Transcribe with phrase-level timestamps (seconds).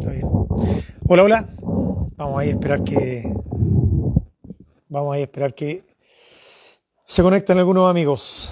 [0.00, 0.26] Está bien.
[1.08, 1.48] Hola, hola.
[2.16, 3.34] Vamos a esperar que.
[4.88, 5.84] Vamos a esperar que
[7.04, 8.50] se conecten algunos amigos.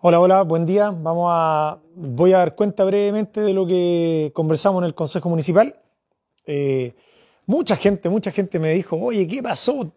[0.00, 0.90] Hola, hola, buen día.
[0.90, 5.78] Vamos a, voy a dar cuenta brevemente de lo que conversamos en el Consejo Municipal.
[6.46, 6.94] Eh,
[7.44, 9.92] mucha gente, mucha gente me dijo, oye, ¿qué pasó?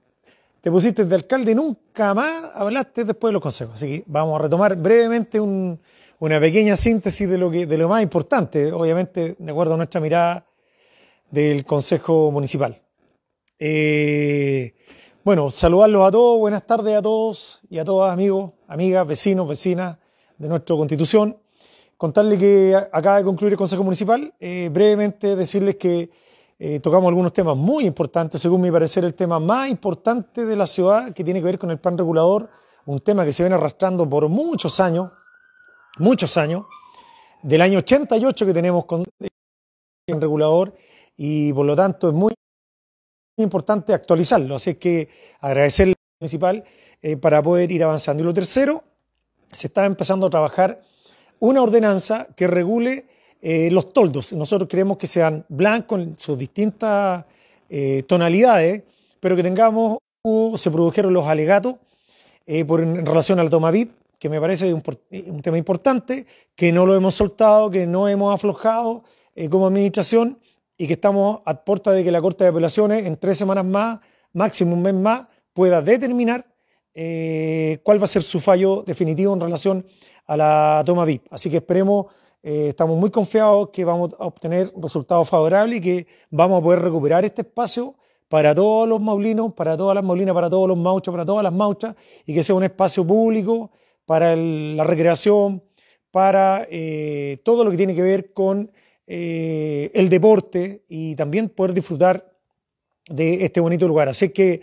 [0.65, 3.75] Te pusiste de alcalde y nunca más hablaste después de los consejos.
[3.75, 8.01] Así que vamos a retomar brevemente una pequeña síntesis de lo, que, de lo más
[8.01, 10.43] importante, obviamente, de acuerdo a nuestra mirada
[11.29, 12.75] del Consejo Municipal.
[13.59, 14.73] Eh,
[15.23, 19.99] bueno, saludarlos a todos, buenas tardes a todos y a todas, amigos, amigas, vecinos, vecinas
[20.39, 21.37] de nuestra constitución.
[21.95, 24.33] Contarles que acaba de concluir el Consejo Municipal.
[24.39, 26.09] Eh, brevemente decirles que
[26.57, 30.65] eh, tocamos algunos temas muy importantes, según mi parecer, el tema más importante de la
[30.65, 32.49] ciudad que tiene que ver con el plan regulador,
[32.85, 35.11] un tema que se viene arrastrando por muchos años,
[35.97, 36.65] muchos años,
[37.41, 40.73] del año 88 que tenemos con el regulador
[41.17, 42.33] y por lo tanto es muy
[43.37, 44.55] importante actualizarlo.
[44.55, 45.09] Así que
[45.41, 46.63] agradecerle al municipal
[47.01, 48.23] eh, para poder ir avanzando.
[48.23, 48.83] Y lo tercero,
[49.51, 50.81] se está empezando a trabajar
[51.39, 53.07] una ordenanza que regule
[53.41, 54.33] eh, los toldos.
[54.33, 57.25] Nosotros queremos que sean blancos en sus distintas
[57.69, 58.83] eh, tonalidades,
[59.19, 59.97] pero que tengamos,
[60.55, 61.75] se produjeron los alegatos
[62.67, 66.95] por, en relación al toma VIP, que me parece un, tema importante, que no lo
[66.95, 69.03] hemos soltado, que no hemos aflojado
[69.49, 70.39] como administración
[70.77, 73.99] y que estamos a puerta de que la Corte de Apelaciones en tres semanas más,
[74.33, 76.45] máximo un mes más, pueda determinar
[76.93, 79.85] eh, cuál va a ser su fallo definitivo en relación
[80.27, 81.27] a la toma VIP.
[81.29, 82.07] Así que esperemos,
[82.47, 86.79] eh, estamos muy confiados que vamos a obtener resultados favorables y que vamos a poder
[86.79, 87.95] recuperar este espacio
[88.29, 91.51] para todos los maulinos, para todas las maulinas, para todos los mauchos, para todas las
[91.51, 93.71] mauchas, y que sea un espacio público
[94.05, 95.63] para la recreación,
[96.11, 98.71] para eh, todo lo que tiene que ver con
[99.07, 102.31] eh, el deporte y también poder disfrutar
[103.09, 104.09] de este bonito lugar.
[104.09, 104.61] Así que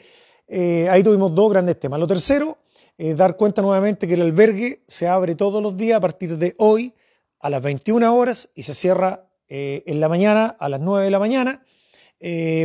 [0.88, 1.98] ahí tuvimos dos grandes temas.
[1.98, 2.58] Lo tercero,
[2.96, 6.94] dar cuenta nuevamente que el albergue se abre todos los días a partir de hoy
[7.42, 11.10] a las 21 horas y se cierra eh, en la mañana a las 9 de
[11.10, 11.62] la mañana.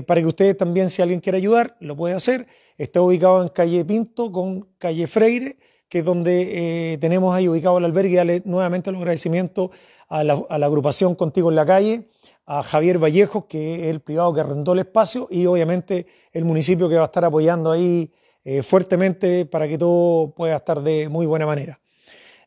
[0.07, 2.47] para que ustedes también, si alguien quiere ayudar, lo puede hacer.
[2.77, 5.57] Está ubicado en calle Pinto con calle Freire,
[5.89, 8.41] que es donde tenemos ahí ubicado el albergue.
[8.45, 9.71] Y nuevamente los agradecimientos
[10.09, 12.09] a la, agrupación Contigo en la Calle,
[12.45, 16.87] a Javier Vallejo, que es el privado que arrendó el espacio, y obviamente el municipio
[16.87, 18.11] que va a estar apoyando ahí
[18.43, 21.79] eh, fuertemente para que todo pueda estar de muy buena manera.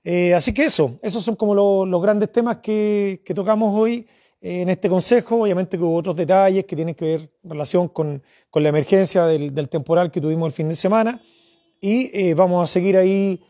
[0.03, 4.07] Eh, así que eso, esos son como los grandes temas que, tocamos hoy
[4.41, 5.43] eh, en este consejo.
[5.43, 8.23] Obviamente que hubo otros detalles que tienen que ver en relación con,
[8.55, 11.23] la emergencia del, del, temporal que tuvimos el fin de semana.
[11.81, 13.43] Y vamos a seguir ahí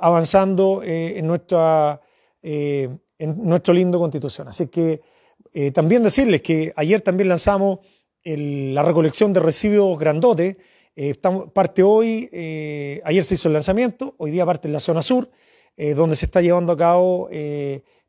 [0.00, 2.00] avanzando en nuestra
[2.42, 4.48] eh, en nuestro lindo constitución.
[4.48, 5.02] Así que
[5.52, 7.80] eh, también decirles que ayer también lanzamos
[8.24, 10.56] la recolección de residuos grandote.
[10.96, 11.14] Eh,
[11.52, 12.28] parte hoy,
[13.04, 15.30] ayer se hizo el lanzamiento, hoy día parte en la zona sur,
[15.96, 17.30] donde se está llevando a cabo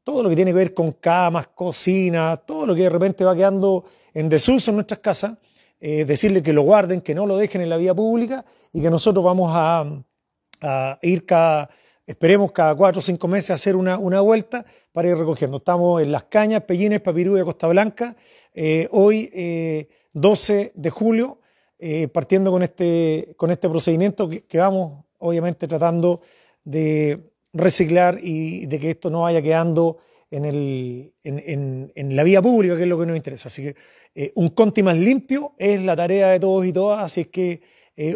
[0.03, 3.33] todo lo que tiene que ver con camas, cocina, todo lo que de repente va
[3.33, 5.37] quedando en desuso en nuestras casas.
[5.79, 8.43] decirles que lo guarden, que no lo dejen en la vía pública
[8.73, 9.85] y que nosotros vamos a,
[10.61, 11.69] a ir cada
[12.11, 15.57] Esperemos cada cuatro o cinco meses hacer una, vuelta para ir recogiendo.
[15.57, 18.17] Estamos en Las Cañas, Pellines, Papirú y Costa Blanca.
[18.53, 19.29] Eh, hoy,
[20.11, 21.39] 12 eh, de julio,
[21.81, 26.21] eh, partiendo con este, con este procedimiento que, vamos, obviamente, tratando
[26.63, 29.97] de reciclar y de que esto no vaya quedando
[30.29, 33.49] en, el, en, la vía pública, que es lo que nos interesa.
[33.49, 37.03] Así que un Conti más limpio es la tarea de todos y todas.
[37.03, 37.61] Así que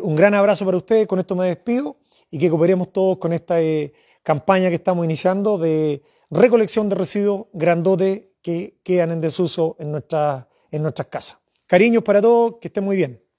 [0.02, 1.08] un gran abrazo para ustedes.
[1.08, 1.98] Con esto me despido
[2.36, 3.94] y que cooperemos todos con esta eh,
[4.24, 10.82] campaña que estamos iniciando de recolección de residuos grandotes que quedan en desuso en, en
[10.82, 11.38] nuestras casas.
[11.66, 13.25] Cariños para todos, que estén muy bien.